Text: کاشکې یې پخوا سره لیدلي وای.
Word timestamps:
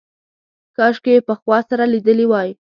کاشکې 0.75 1.11
یې 1.15 1.25
پخوا 1.27 1.57
سره 1.69 1.83
لیدلي 1.93 2.25
وای. 2.27 2.49